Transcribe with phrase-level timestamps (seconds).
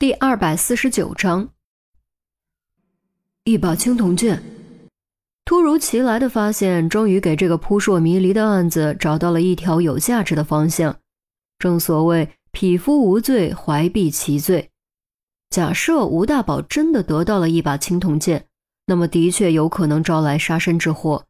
[0.00, 1.50] 第二百四十九章，
[3.44, 4.42] 一把青铜剑。
[5.44, 10.96] 突如其来的发现，终于给这个扑朔迷离的案子找到了一条有价值的方向。
[11.58, 14.70] 正所谓“匹夫无罪，怀璧其罪”。
[15.50, 18.46] 假设吴大宝真的得到了一把青铜剑，
[18.86, 21.26] 那么的确有可能招来杀身之祸。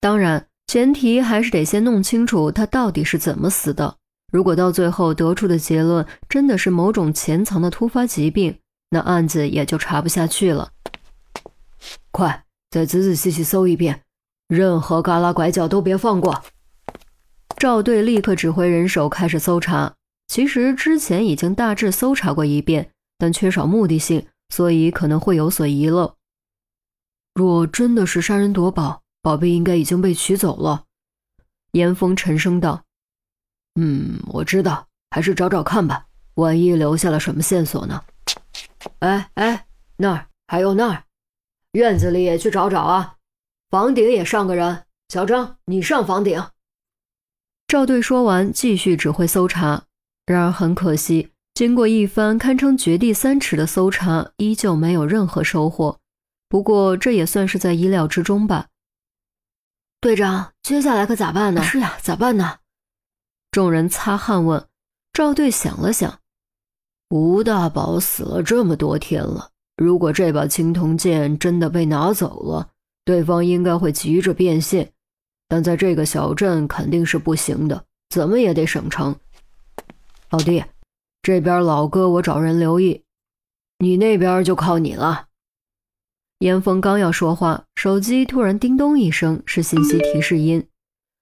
[0.00, 3.98] 当然，前提还是得先弄清楚他到底是怎么死的。
[4.30, 8.58] 如果到最后得出的结论真的是某种潜藏的突发疾病，
[8.90, 10.72] 那案子也就查不下去了。
[12.10, 14.02] 快，再仔仔细细搜一遍，
[14.48, 16.42] 任何旮旯拐角都别放过。
[17.56, 19.94] 赵队立刻指挥人手开始搜查。
[20.26, 26.16] 其实之前已经大致搜查过一遍，但缺少目的性，所以可能会有所遗漏。
[27.34, 30.84] 若真的是杀人夺宝，宝贝应该已经被取走了。
[31.72, 32.84] 严峰沉声道。
[33.80, 38.02] 嗯，我知道，还是找找看吧，万一留下了什么线索呢？
[38.98, 39.66] 哎哎，
[39.98, 41.04] 那儿还有那儿，
[41.72, 43.14] 院子里也去找找啊，
[43.70, 44.84] 房顶也上个人。
[45.10, 46.42] 小张，你上房顶。
[47.68, 49.84] 赵队说完，继续指挥搜查。
[50.26, 56.00] 然而很可惜，经过一番堪称掘地三尺的搜查，依旧没有任何收获。
[56.48, 58.66] 不过这也算是在意料之中吧。
[60.00, 61.62] 队长，接下来可咋办呢？
[61.62, 62.58] 是呀，咋办呢？
[63.50, 64.68] 众人擦汗问
[65.12, 66.20] ：“赵队想了想，
[67.10, 72.70] 吴大宝死了这么多天了，如果这把青铜剑真的被拿走了，
[73.04, 74.92] 对方应该会急着变现，
[75.48, 79.16] 但在这个小镇肯定是不行的，怎么也得省城。
[80.30, 80.62] 老弟，
[81.22, 83.02] 这边老哥我找人留意，
[83.78, 85.26] 你那边就靠你了。”
[86.40, 90.68] 严峰刚要说话，手机突然叮咚一声，是信息提示音。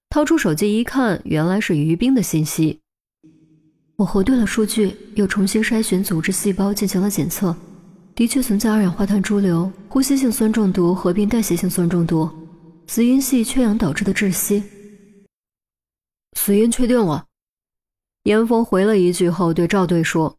[0.09, 2.79] 掏出手机一看，原来是于冰的信息。
[3.97, 7.55] 我核对了数据，又重新筛选组织细胞进行了检测，
[8.15, 12.29] 的确存在二氧化碳潴留、呼吸性酸中毒合并代谢性酸中毒，
[12.87, 14.63] 死因系缺氧导致的窒息。
[16.37, 17.25] 死因确定了。
[18.23, 20.37] 严峰回了一句后，对赵队说：“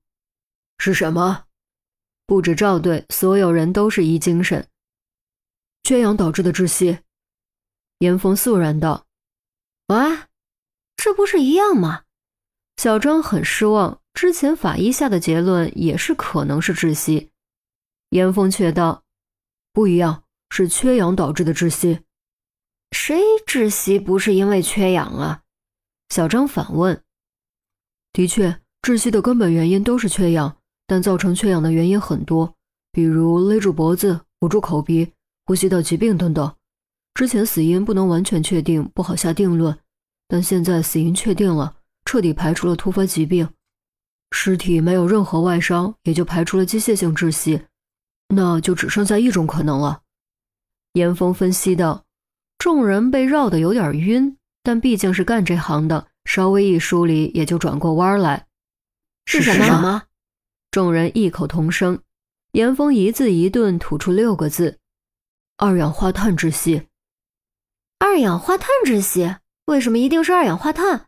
[0.78, 1.44] 是什么？”
[2.26, 4.66] 不止赵队，所有人都是一精神。
[5.82, 6.98] 缺氧导致的窒息。
[7.98, 9.07] 严峰肃然道。
[9.88, 10.28] 啊，
[10.96, 12.04] 这不是一样吗？
[12.76, 17.30] 小张很失望，之前法医下的结论也是可能是窒息。
[18.10, 19.02] 严峰却道
[19.72, 22.00] ：“不一样，是缺氧导致的窒息。
[22.92, 25.42] 谁窒息不是因为缺氧啊？”
[26.10, 27.02] 小张反问。
[28.12, 32.54] 的确，窒息的根本原因都是缺氧，但造成缺氧的原因很多，
[32.92, 35.14] 比如勒住脖子、捂住口鼻、
[35.46, 36.54] 呼吸道疾病等等。
[37.18, 39.76] 之前死因不能完全确定，不好下定论，
[40.28, 41.74] 但现在死因确定了，
[42.04, 43.48] 彻底排除了突发疾病，
[44.30, 47.62] 尸体没有任何外伤，也就排除了机械性窒息，
[48.28, 50.02] 那就只剩下一种可能了。
[50.92, 52.04] 严峰分析道。
[52.56, 58.46] 众人被绕得有点晕，但毕竟是干这行的，稍微一梳理也就转过弯来。
[59.26, 60.04] 是什么？
[60.70, 62.00] 众人异口同声。
[62.52, 64.78] 严峰一字一顿吐出六个字：
[65.56, 66.84] 二氧化碳窒息。
[68.00, 69.36] 二氧化碳窒息？
[69.66, 71.06] 为什么一定是二氧化碳？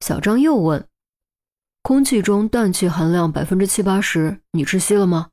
[0.00, 0.88] 小张又问。
[1.82, 5.28] 空气中氮气含量百分之七八十，你窒息了吗？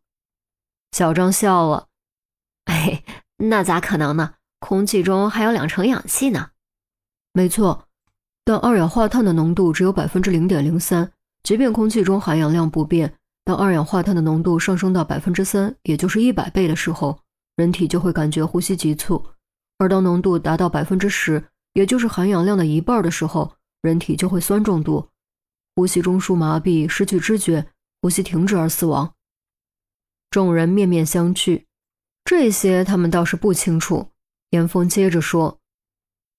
[0.91, 1.88] 小张笑了。
[2.66, 3.03] 哎，
[3.38, 4.34] 那咋可能呢？
[4.59, 6.50] 空气中还有两成氧气呢。
[7.31, 7.88] 没错，
[8.44, 11.09] 但二氧化碳的浓度只有百分之零点零三。
[11.44, 13.16] 即便空气中含氧量不变，
[13.46, 17.19] 当二氧化碳的浓度上升到百分之三，也就是一百倍的时候，
[17.56, 19.25] 人体就会感觉呼吸急促。
[19.78, 21.44] 而当浓度达到百分之十，
[21.74, 25.09] 也就是含氧量的一半的时候，人体就会酸中毒，
[25.75, 27.68] 呼吸中枢麻痹，失去知觉，
[28.02, 29.13] 呼吸停止而死亡。
[30.31, 31.66] 众人面面相觑，
[32.24, 34.12] 这些他们倒是不清楚。
[34.52, 35.59] 严峰接着说：“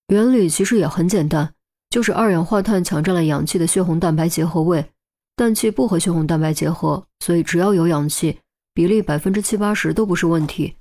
[0.08, 1.52] 原理其实也很简单，
[1.90, 4.90] 就是二氧化碳抢占了氧气的血红蛋白结合位，
[5.34, 8.38] 氮气不和血红蛋白结合，所以只要有氧气，
[8.72, 10.76] 比例百分之七八十都不是问题。”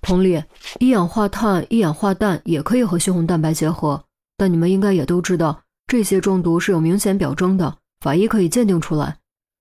[0.00, 0.42] 同理，
[0.78, 4.02] 一氧化碳、一氧化氮也可以和血红蛋白结合，
[4.36, 9.18] 但你们应该也都知道，这些中毒是有明显表征的，法医可以鉴定出来。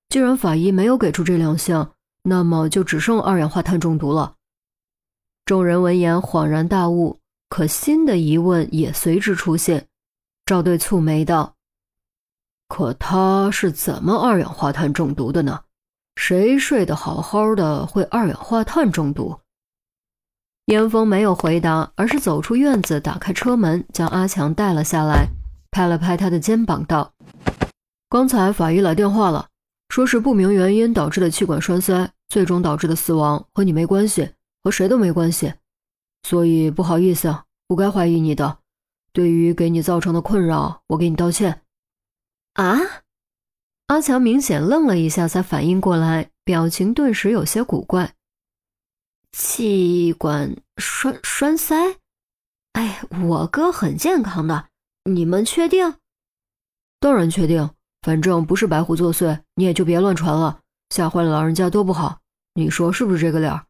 [0.08, 1.92] 既然法医没有给出这两项，
[2.24, 4.36] 那么就只剩二氧化碳中毒了。
[5.46, 7.20] 众人闻言恍然大悟，
[7.50, 9.88] 可新的疑问也随之出现。
[10.46, 11.56] 赵队蹙眉道
[12.70, 15.62] ：“可他是怎么二氧化碳中毒的呢？
[16.16, 19.38] 谁睡得好好的会二氧化碳中毒？”
[20.70, 25.28] 严峰没有回答，而是走出院子，打开车门，将阿强带了下来，
[25.72, 27.12] 拍了拍他的肩膀，道
[28.08, 29.48] ：“刚才法医来电话了，
[29.90, 34.30] 说是不明原因导致的气管栓塞，最终导致的死亡，和你没关系，
[34.64, 35.52] 和谁都没关系。
[36.22, 38.60] 所以不好意思啊，不该怀疑你的。
[39.12, 41.62] 对于给你造成的困扰，我给你道歉。
[42.54, 42.80] 啊！
[43.88, 48.14] 阿强明显愣了一下，才反应过来，表情顿时有些古怪。
[49.32, 51.98] 气管栓栓塞？
[52.74, 54.70] 哎，我哥很健康的，
[55.04, 55.96] 你们确定？
[57.00, 57.70] 当然确定。
[58.02, 62.22] 反正不是白虎作祟，你也就别乱传了，吓坏了老人家多不好。
[62.54, 63.66] 你说是不是这个理儿？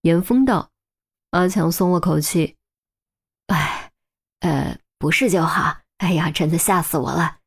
[0.00, 0.70] 严峰道。
[1.30, 2.56] 阿强松了口气。
[3.48, 3.92] 哎，
[4.40, 5.78] 呃，不是就好。
[5.98, 7.38] 哎呀，真的吓死我了。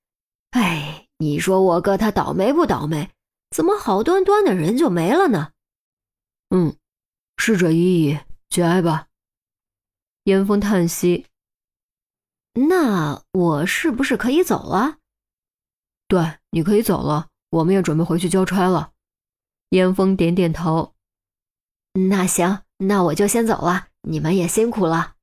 [0.51, 3.09] 哎，你说我哥他倒霉不倒霉？
[3.49, 5.51] 怎么好端端的人就没了呢？
[6.49, 6.75] 嗯，
[7.37, 8.19] 逝者已矣，
[8.49, 9.07] 节哀吧。
[10.23, 11.27] 严峰叹息。
[12.53, 14.97] 那我是不是可以走了？
[16.07, 18.91] 对，你可以走了，我们也准备回去交差了。
[19.69, 20.93] 严峰点点头。
[21.93, 25.15] 那行，那我就先走了，你们也辛苦了。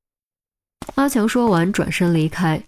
[0.95, 2.65] 阿强说完，转身离开。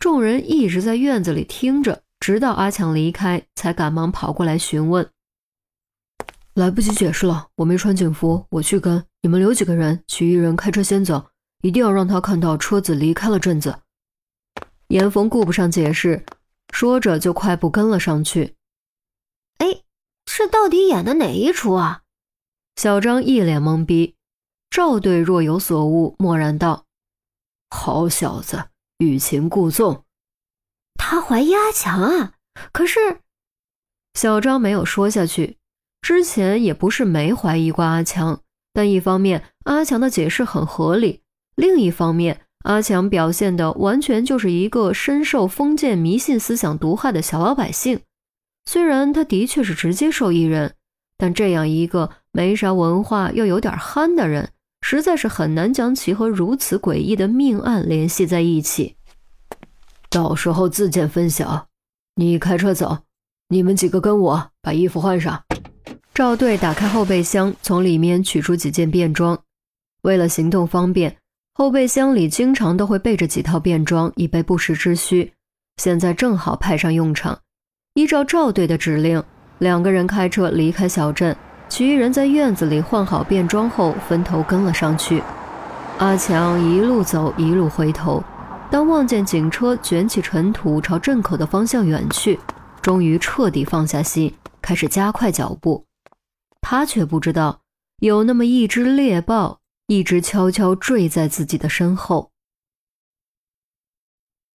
[0.00, 5.10] 众人一直在院子里听着，直到阿强离开，才赶忙跑过来询问。
[6.54, 11.30] 来不及解释了，我没穿警服，我去跟你们留几个人，其余人开车先走，
[11.62, 13.78] 一定要让他看到车子离开了镇子。
[14.88, 16.24] 严峰顾不上解释。
[16.72, 18.56] 说着，就快步跟了上去。
[19.58, 19.82] 哎，
[20.24, 22.02] 这到底演的哪一出啊？
[22.76, 24.16] 小张一脸懵逼。
[24.70, 26.86] 赵队若有所悟，默然道
[27.68, 30.06] ：“好小子，欲擒故纵。
[30.94, 32.34] 他怀疑阿强啊？
[32.72, 33.20] 可是……”
[34.14, 35.58] 小张没有说下去。
[36.02, 38.40] 之前也不是没怀疑过阿强，
[38.74, 41.22] 但一方面阿强的解释很合理，
[41.54, 42.40] 另一方面。
[42.64, 48.00] 阿强表现的完全就是一个深受封建迷信思想毒害的小老百姓。
[48.66, 50.74] 虽然他的确是直接受益人，
[51.18, 54.50] 但这样一个没啥文化又有点憨的人，
[54.80, 58.96] 实在是很难将其和如此诡异的命案联系在一起。
[60.08, 61.66] 到时候自见分晓。
[62.14, 62.98] 你开车走，
[63.48, 65.42] 你们几个跟我把衣服换上。
[66.14, 69.38] 赵队打开后备箱，从里面取出几件便装，
[70.02, 71.16] 为了行动方便。
[71.54, 75.32] 后备箱里经常都会备着几套便装，以备不时之需。
[75.78, 77.38] 现在正好派上用场。
[77.94, 79.24] 依照赵队的指令，
[79.58, 81.34] 两个人开车离开小镇，
[81.70, 85.22] 其余人在院子里换好便装后，分头跟了上去。
[85.96, 88.22] 阿强一路走，一路回头。
[88.70, 92.38] 当望见警车卷起尘土朝镇口的方向远去，
[92.82, 95.82] 终于彻底放下心，开始加快脚步。
[96.62, 97.60] 他却不知道，
[98.00, 99.60] 有那么一只猎豹。
[99.88, 102.31] 一直悄悄坠在自己的身后。